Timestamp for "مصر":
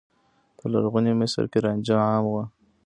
1.21-1.43